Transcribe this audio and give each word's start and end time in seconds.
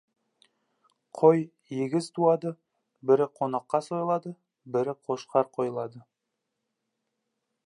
Қой 1.19 1.43
егіз 1.83 2.07
туады: 2.15 2.53
бірі 3.11 3.29
қонаққа 3.37 3.83
сойылады, 3.91 4.35
бірі 4.77 4.97
қошқар 5.11 5.51
қойылады. 5.59 6.07